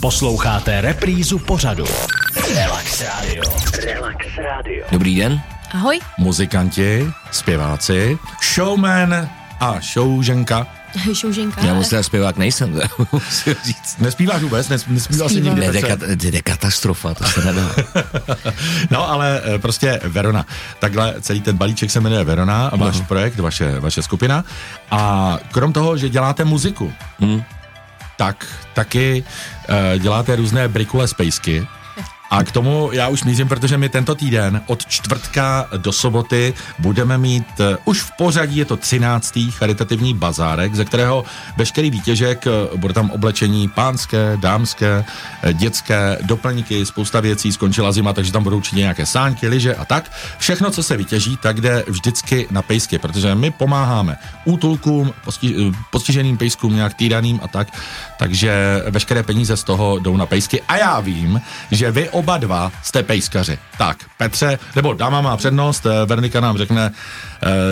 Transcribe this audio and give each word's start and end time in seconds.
Posloucháte 0.00 0.80
reprízu 0.80 1.38
pořadu. 1.38 1.84
Relax 2.54 3.00
Radio. 3.00 3.42
Relax 3.84 4.26
Radio. 4.36 4.84
Dobrý 4.90 5.16
den, 5.16 5.40
Ahoj. 5.74 6.00
Muzikanti, 6.18 7.10
zpěváci, 7.30 8.18
showman 8.54 9.28
a 9.60 9.74
showženka. 9.80 10.66
Šouženka. 11.12 11.60
já 11.64 11.74
moc 11.74 11.88
teda 11.88 12.02
zpěvák 12.02 12.36
nejsem, 12.36 12.80
musím 13.12 13.54
říct. 13.64 13.98
Nespíváš 13.98 14.42
vůbec? 14.42 14.68
Nes, 14.68 14.86
nespíval 14.86 15.28
jsi 15.28 15.40
nikdy? 15.40 15.60
Ne, 15.60 15.72
to 16.18 16.26
je, 16.36 16.42
katastrofa, 16.42 17.14
to 17.14 17.24
se 17.24 17.44
nedá. 17.44 17.62
No, 18.90 19.10
ale 19.10 19.40
eh, 19.44 19.58
prostě 19.58 20.00
Verona. 20.04 20.46
Takhle 20.78 21.14
celý 21.20 21.40
ten 21.40 21.56
balíček 21.56 21.90
se 21.90 22.00
jmenuje 22.00 22.24
Verona, 22.24 22.70
váš 22.76 23.00
projekt, 23.00 23.38
vaše, 23.38 23.80
vaše 23.80 24.02
skupina. 24.02 24.44
A 24.90 25.38
krom 25.52 25.72
toho, 25.72 25.96
že 25.96 26.08
děláte 26.08 26.44
muziku, 26.44 26.92
Hmm. 27.20 27.42
Tak 28.16 28.46
taky 28.74 29.24
uh, 29.68 30.02
děláte 30.02 30.36
různé 30.36 30.68
brikule 30.68 31.08
spejsky. 31.08 31.66
A 32.30 32.44
k 32.44 32.52
tomu 32.52 32.90
já 32.92 33.08
už 33.08 33.24
mířím, 33.24 33.48
protože 33.48 33.78
my 33.78 33.88
tento 33.88 34.14
týden 34.14 34.62
od 34.66 34.86
čtvrtka 34.86 35.68
do 35.76 35.92
soboty 35.92 36.54
budeme 36.78 37.18
mít, 37.18 37.46
uh, 37.58 37.66
už 37.84 38.02
v 38.02 38.10
pořadí 38.18 38.56
je 38.56 38.64
to 38.64 38.76
13. 38.76 39.38
charitativní 39.50 40.14
bazárek, 40.14 40.74
ze 40.74 40.84
kterého 40.84 41.24
veškerý 41.56 41.90
výtěžek, 41.90 42.46
uh, 42.46 42.80
bude 42.80 42.94
tam 42.94 43.10
oblečení 43.10 43.68
pánské, 43.68 44.36
dámské, 44.36 45.04
eh, 45.42 45.52
dětské, 45.52 46.18
doplňky, 46.22 46.86
spousta 46.86 47.20
věcí, 47.20 47.52
skončila 47.52 47.92
zima, 47.92 48.12
takže 48.12 48.32
tam 48.32 48.42
budou 48.42 48.56
určitě 48.56 48.80
nějaké 48.80 49.06
sánky, 49.06 49.48
lyže 49.48 49.74
a 49.74 49.84
tak. 49.84 50.12
Všechno, 50.38 50.70
co 50.70 50.82
se 50.82 50.96
vytěží, 50.96 51.36
tak 51.36 51.60
jde 51.60 51.84
vždycky 51.88 52.46
na 52.50 52.62
pejsky, 52.62 52.98
protože 52.98 53.34
my 53.34 53.50
pomáháme 53.50 54.16
útulkům, 54.44 55.12
posti, 55.24 55.54
eh, 55.54 55.72
postiženým 55.90 56.36
pejskům, 56.36 56.76
nějak 56.76 56.94
týraným 56.94 57.40
a 57.42 57.48
tak, 57.48 57.68
takže 58.18 58.82
veškeré 58.90 59.22
peníze 59.22 59.56
z 59.56 59.64
toho 59.64 59.98
jdou 59.98 60.16
na 60.16 60.26
pejsky. 60.26 60.62
A 60.68 60.76
já 60.76 61.00
vím, 61.00 61.40
že 61.70 61.90
vy 61.90 62.08
oba 62.16 62.38
dva 62.38 62.72
jste 62.82 63.02
pejskaři. 63.02 63.58
Tak, 63.78 63.96
Petře, 64.18 64.58
nebo 64.76 64.94
dáma 64.94 65.20
má 65.20 65.36
přednost, 65.36 65.86
eh, 65.86 66.06
Vernika 66.06 66.40
nám 66.40 66.56
řekne, 66.58 66.90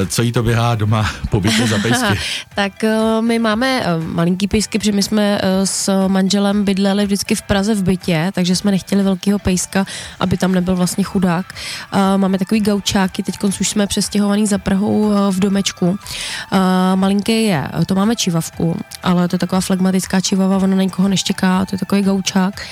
co 0.08 0.22
jí 0.22 0.32
to 0.32 0.42
běhá 0.42 0.74
doma 0.74 1.10
po 1.30 1.40
bytě 1.40 1.66
za 1.66 1.78
pejsky. 1.78 2.18
Tak 2.54 2.84
eh, 2.84 3.22
my 3.22 3.38
máme 3.38 3.82
eh, 3.84 3.86
malinký 3.98 4.48
pejsky, 4.48 4.78
protože 4.78 4.92
my 4.92 5.02
jsme 5.02 5.38
eh, 5.42 5.66
s 5.66 6.08
manželem 6.08 6.64
bydleli 6.64 7.04
vždycky 7.04 7.34
v 7.34 7.42
Praze 7.42 7.74
v 7.74 7.82
bytě, 7.82 8.30
takže 8.34 8.56
jsme 8.56 8.70
nechtěli 8.70 9.02
velkýho 9.02 9.38
pejska, 9.38 9.86
aby 10.20 10.36
tam 10.36 10.52
nebyl 10.52 10.76
vlastně 10.76 11.04
chudák. 11.04 11.46
Eh, 11.92 12.18
Máme 12.18 12.38
takový 12.38 12.60
gaučáky, 12.60 13.22
teď 13.22 13.34
už 13.60 13.68
jsme 13.68 13.86
přestěhovaný 13.86 14.46
za 14.46 14.58
Prahou 14.58 15.12
eh, 15.12 15.32
v 15.32 15.40
domečku. 15.40 15.98
Eh, 16.52 16.58
Malinký 16.96 17.44
je, 17.44 17.68
to 17.86 17.94
máme 17.94 18.16
čivavku, 18.16 18.76
ale 19.02 19.28
to 19.28 19.34
je 19.34 19.38
taková 19.38 19.60
flegmatická 19.60 20.20
čivava, 20.20 20.56
ona 20.56 20.76
na 20.76 20.82
nikoho 20.82 21.08
neštěká, 21.08 21.64
to 21.64 21.74
je 21.74 21.78
takový 21.78 22.02
gaučák. 22.02 22.66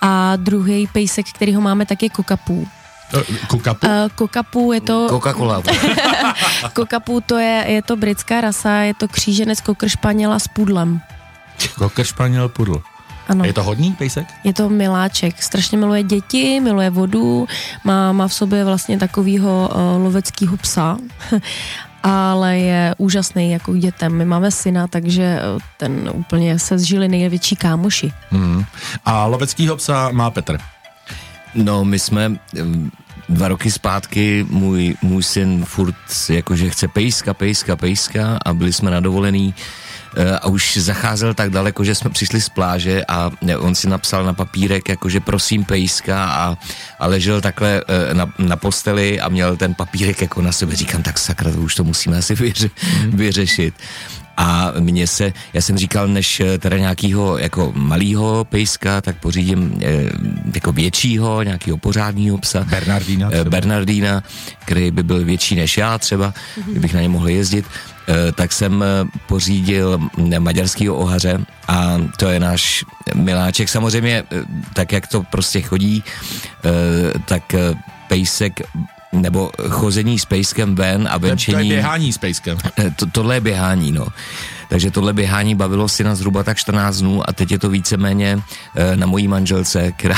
A 0.00 0.36
druhý 0.36 0.86
pejsek, 0.86 1.26
který 1.32 1.54
ho 1.54 1.60
máme, 1.60 1.86
tak 1.86 2.02
je 2.02 2.10
kokapů. 2.10 2.68
Eh, 3.14 3.22
Kukapu? 3.46 3.86
Uh, 3.86 3.92
kokapů 4.14 4.72
je 4.72 4.80
to... 4.80 5.08
Coca-Cola. 5.08 5.62
Kokapu 6.72 7.20
to 7.20 7.38
je, 7.38 7.64
je 7.68 7.82
to 7.82 7.96
britská 7.96 8.40
rasa, 8.40 8.72
je 8.74 8.94
to 8.94 9.08
kříženec 9.08 9.60
kokr 9.60 9.88
španěla 9.88 10.38
s 10.38 10.48
pudlem. 10.48 11.00
Kokr 11.74 12.04
španěl 12.04 12.48
pudl. 12.48 12.82
Ano. 13.28 13.44
Je 13.44 13.52
to 13.52 13.62
hodný 13.62 13.92
pejsek? 13.92 14.26
Je 14.44 14.54
to 14.54 14.68
miláček, 14.68 15.42
strašně 15.42 15.78
miluje 15.78 16.02
děti, 16.02 16.60
miluje 16.60 16.90
vodu, 16.90 17.46
má, 17.84 18.12
má 18.12 18.28
v 18.28 18.34
sobě 18.34 18.64
vlastně 18.64 18.98
takového 18.98 19.70
uh, 19.74 20.04
loveckého 20.04 20.56
psa, 20.56 20.96
ale 22.02 22.58
je 22.58 22.94
úžasný 22.98 23.50
jako 23.50 23.72
k 23.72 23.78
dětem. 23.78 24.12
My 24.12 24.24
máme 24.24 24.50
syna, 24.50 24.86
takže 24.86 25.22
eh, 25.22 25.58
ten 25.76 26.10
úplně 26.14 26.58
se 26.58 26.78
zžili 26.78 27.08
největší 27.08 27.56
kámoši. 27.56 28.12
Hmm. 28.30 28.64
A 29.04 29.26
loveckýho 29.26 29.76
psa 29.76 30.08
má 30.12 30.30
Petr. 30.30 30.58
No, 31.56 31.84
my 31.84 31.98
jsme 31.98 32.38
dva 33.28 33.48
roky 33.48 33.70
zpátky, 33.70 34.46
můj, 34.50 34.96
můj 35.02 35.22
syn 35.22 35.64
furt 35.64 35.94
jakože 36.28 36.70
chce 36.70 36.88
pejska, 36.88 37.34
pejska, 37.34 37.76
pejska 37.76 38.38
a 38.44 38.54
byli 38.54 38.72
jsme 38.72 38.90
na 38.90 39.00
dovolený 39.00 39.54
eh, 40.16 40.38
a 40.38 40.46
už 40.46 40.76
zacházel 40.76 41.34
tak 41.34 41.50
daleko, 41.50 41.84
že 41.84 41.94
jsme 41.94 42.10
přišli 42.10 42.40
z 42.40 42.48
pláže 42.48 43.04
a 43.08 43.30
ne, 43.42 43.56
on 43.56 43.74
si 43.74 43.88
napsal 43.88 44.24
na 44.24 44.32
papírek, 44.32 44.88
jakože 44.88 45.20
prosím 45.20 45.64
pejska 45.64 46.24
a, 46.24 46.58
a 46.98 47.06
ležel 47.06 47.40
takhle 47.40 47.82
eh, 47.88 48.14
na, 48.14 48.32
na 48.38 48.56
posteli 48.56 49.20
a 49.20 49.28
měl 49.28 49.56
ten 49.56 49.74
papírek 49.74 50.22
jako 50.22 50.42
na 50.42 50.52
sebe. 50.52 50.76
Říkám, 50.76 51.02
tak 51.02 51.18
sakra, 51.18 51.52
to 51.52 51.58
už 51.58 51.74
to 51.74 51.84
musíme 51.84 52.18
asi 52.18 52.34
vyře, 52.34 52.70
vyřešit. 53.08 53.74
A 54.36 54.72
mně 54.78 55.06
se, 55.06 55.32
já 55.52 55.62
jsem 55.62 55.78
říkal, 55.78 56.08
než 56.08 56.40
eh, 56.40 56.58
teda 56.58 56.78
nějakýho 56.78 57.38
jako 57.38 57.72
malýho 57.76 58.44
pejska, 58.44 59.00
tak 59.00 59.16
pořídím 59.20 59.78
eh, 59.82 59.88
jako 60.54 60.72
většího, 60.72 61.42
nějakýho 61.42 61.76
pořádního 61.76 62.38
psa. 62.38 62.64
Bernardína 62.70 63.26
Eh, 63.28 63.30
třeba. 63.30 63.50
Bernardína, 63.50 64.22
který 64.64 64.90
by 64.90 65.02
byl 65.02 65.24
větší 65.24 65.54
než 65.56 65.78
já 65.78 65.98
třeba, 65.98 66.34
kdybych 66.66 66.94
na 66.94 67.00
ně 67.00 67.08
mohl 67.08 67.28
jezdit. 67.28 67.64
Eh, 68.08 68.32
tak 68.32 68.52
jsem 68.52 68.84
pořídil 69.26 69.98
maďarskýho 70.38 70.94
ohaře 70.96 71.40
a 71.68 71.98
to 72.16 72.28
je 72.28 72.40
náš 72.40 72.84
miláček. 73.14 73.68
Samozřejmě, 73.68 74.24
tak 74.74 74.92
jak 74.92 75.06
to 75.06 75.22
prostě 75.22 75.60
chodí, 75.62 76.04
eh, 76.64 77.18
tak 77.24 77.54
pejsek 78.08 78.60
nebo 79.22 79.50
chození 79.68 80.18
s 80.18 80.24
pejskem 80.24 80.74
ven 80.74 81.08
a 81.10 81.14
je, 81.14 81.18
to 81.20 81.26
je 81.26 81.30
venčení... 81.30 81.68
běhání 81.68 82.12
s 82.12 82.18
pejskem. 82.18 82.58
Eh, 82.78 82.90
To, 82.96 83.06
tohle 83.06 83.36
je 83.36 83.40
běhání, 83.40 83.92
no. 83.92 84.06
Takže 84.68 84.90
tohle 84.90 85.12
běhání 85.12 85.54
bavilo 85.54 85.88
si 85.88 86.04
na 86.04 86.14
zhruba 86.14 86.42
tak 86.42 86.56
14 86.58 86.96
dnů 86.96 87.28
a 87.28 87.32
teď 87.32 87.50
je 87.50 87.58
to 87.58 87.68
víceméně 87.70 88.38
eh, 88.76 88.96
na 88.96 89.06
mojí 89.06 89.28
manželce, 89.28 89.92
která, 89.92 90.16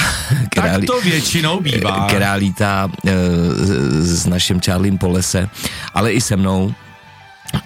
která, 0.50 0.72
Tak 0.72 0.84
to 0.86 1.00
většinou 1.00 1.60
bývá. 1.60 2.06
která 2.06 2.34
lítá 2.34 2.88
eh, 3.06 3.12
s 4.00 4.26
naším 4.26 4.60
Charliem 4.60 4.98
po 4.98 5.08
lese, 5.08 5.48
ale 5.94 6.12
i 6.12 6.20
se 6.20 6.36
mnou. 6.36 6.74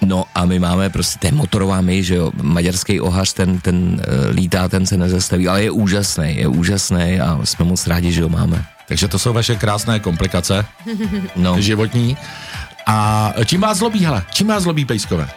No 0.05 0.25
a 0.35 0.45
my 0.45 0.59
máme 0.59 0.91
prostě, 0.91 1.19
to 1.19 1.27
je 1.27 1.33
motorová 1.33 1.81
my, 1.81 2.03
že 2.03 2.15
jo, 2.15 2.31
maďarský 2.43 3.01
ohař, 3.01 3.33
ten, 3.33 3.59
ten 3.59 4.01
eh, 4.01 4.31
lítá, 4.31 4.69
ten 4.69 4.87
se 4.87 4.97
nezastaví, 4.97 5.49
ale 5.49 5.63
je 5.63 5.71
úžasný, 5.71 6.37
je 6.37 6.47
úžasný 6.49 7.21
a 7.21 7.39
jsme 7.45 7.65
moc 7.65 7.87
rádi, 7.87 8.13
že 8.13 8.23
ho 8.23 8.29
máme. 8.29 8.65
Takže 8.89 9.09
to 9.09 9.19
jsou 9.19 9.33
vaše 9.33 9.57
krásné 9.57 10.01
komplikace 10.01 10.67
No, 11.37 11.61
životní. 11.61 12.17
A 12.87 13.33
čím 13.45 13.61
vás 13.61 13.79
zlobí, 13.79 14.05
hele? 14.05 14.25
Čím 14.31 14.47
vás 14.47 14.63
zlobí 14.63 14.85
pejskové? 14.85 15.29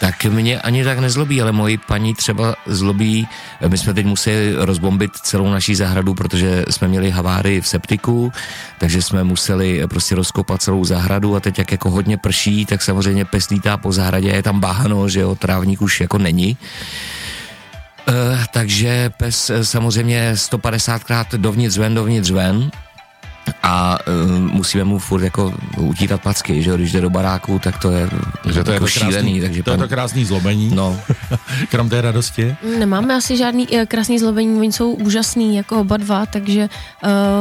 Tak 0.00 0.24
mě 0.24 0.60
ani 0.60 0.84
tak 0.84 0.98
nezlobí, 0.98 1.42
ale 1.42 1.52
moji 1.52 1.78
paní 1.78 2.14
třeba 2.14 2.54
zlobí. 2.66 3.28
My 3.68 3.78
jsme 3.78 3.94
teď 3.94 4.06
museli 4.06 4.54
rozbombit 4.56 5.10
celou 5.16 5.50
naší 5.50 5.74
zahradu, 5.74 6.14
protože 6.14 6.64
jsme 6.70 6.88
měli 6.88 7.10
havárii 7.10 7.60
v 7.60 7.68
septiku, 7.68 8.32
takže 8.78 9.02
jsme 9.02 9.24
museli 9.24 9.82
prostě 9.86 10.14
rozkopat 10.14 10.62
celou 10.62 10.84
zahradu 10.84 11.36
a 11.36 11.40
teď 11.40 11.58
jak 11.58 11.72
jako 11.72 11.90
hodně 11.90 12.16
prší, 12.16 12.66
tak 12.66 12.82
samozřejmě 12.82 13.24
pes 13.24 13.48
lítá 13.48 13.76
po 13.76 13.92
zahradě, 13.92 14.28
je 14.28 14.42
tam 14.42 14.60
báhano, 14.60 15.08
že 15.08 15.20
jo, 15.20 15.34
trávník 15.34 15.82
už 15.82 16.00
jako 16.00 16.18
není. 16.18 16.56
Takže 18.54 19.10
pes 19.16 19.50
eh, 19.50 19.64
samozřejmě 19.64 20.32
150krát 20.34 21.26
dovnitř 21.36 21.78
ven, 21.78 21.94
dovnitř 21.94 22.30
ven. 22.30 22.70
A 23.62 23.98
uh, 24.08 24.30
musíme 24.38 24.84
mu 24.84 24.98
furt 24.98 25.22
jako 25.22 25.54
utírat 25.76 26.22
packy, 26.22 26.62
že 26.62 26.70
jo, 26.70 26.76
když 26.76 26.92
jde 26.92 27.00
do 27.00 27.10
baráku, 27.10 27.58
tak 27.58 27.78
to 27.78 27.90
je, 27.90 28.08
Takže 28.42 28.64
to 28.64 28.70
je 28.70 28.74
jako 28.74 28.86
to 28.86 28.92
krásný, 28.92 29.10
šílený, 29.10 29.40
takže 29.40 29.62
to 29.62 29.70
je 29.70 29.76
pan- 29.76 29.88
to 29.88 29.88
krásný 29.88 30.24
zlobení, 30.24 30.70
no, 30.74 31.00
krom 31.70 31.88
té 31.88 32.00
radosti. 32.00 32.56
Nemáme 32.78 33.14
asi 33.14 33.36
žádný 33.36 33.76
eh, 33.76 33.86
krásný 33.86 34.18
zlobení, 34.18 34.60
oni 34.60 34.72
jsou 34.72 34.92
úžasný, 34.92 35.56
jako 35.56 35.80
oba 35.80 35.96
dva, 35.96 36.26
takže 36.26 36.68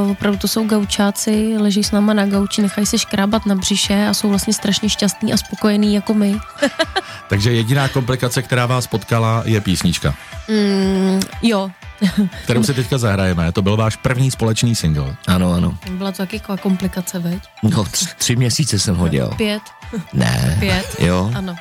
uh, 0.04 0.12
opravdu 0.12 0.40
to 0.40 0.48
jsou 0.48 0.68
gaučáci, 0.68 1.56
leží 1.58 1.84
s 1.84 1.92
náma 1.92 2.14
na 2.14 2.26
gauči, 2.26 2.62
nechají 2.62 2.88
se 2.88 2.98
škrábat 2.98 3.46
na 3.46 3.56
břiše 3.56 4.08
a 4.08 4.14
jsou 4.14 4.30
vlastně 4.30 4.54
strašně 4.54 4.90
šťastný 4.90 5.34
a 5.34 5.38
spokojený 5.38 5.94
jako 5.94 6.14
my. 6.14 6.36
Takže 7.30 7.54
jediná 7.54 7.88
komplikace, 7.88 8.42
která 8.42 8.66
vás 8.66 8.88
potkala, 8.88 9.44
je 9.46 9.62
písnička, 9.62 10.16
Mm, 10.48 11.20
jo, 11.42 11.70
kterou 12.44 12.64
si 12.64 12.74
teďka 12.74 12.98
zahrajeme. 12.98 13.52
To 13.52 13.62
byl 13.62 13.78
váš 13.78 13.96
první 13.96 14.32
společný 14.32 14.76
single. 14.76 15.16
ano, 15.28 15.54
ano. 15.54 15.78
byla 15.92 16.12
to 16.12 16.18
taky 16.18 16.40
taková 16.40 16.58
komplikace, 16.58 17.20
veď? 17.20 17.44
No, 17.64 17.84
tři, 17.84 18.06
tři 18.18 18.36
měsíce 18.36 18.80
jsem 18.80 18.96
ho 18.96 19.08
dělal. 19.08 19.32
Pět, 19.38 19.62
Ne. 20.14 20.58
pět, 20.60 20.96
Jo. 21.00 21.32
ano. 21.36 21.56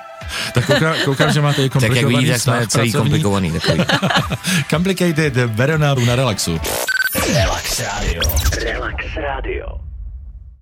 Tak 0.54 0.66
koukám, 0.66 0.94
koukám 1.04 1.32
že 1.32 1.40
máte 1.40 1.64
i 1.64 1.68
Tak 1.70 1.82
jak 1.82 1.82
komplikovaný 1.82 2.16
vidíte, 2.18 2.38
jsme 2.38 2.52
celý 2.66 2.92
pracovní. 2.92 2.92
komplikovaný 2.92 3.52
takový. 3.52 3.80
Complicated 4.70 5.34
Verona 5.34 5.94
na 5.94 6.16
relaxu. 6.16 6.60
Relax 7.34 7.80
Radio. 7.80 8.22
Relax 8.64 8.96
Radio. 9.16 9.66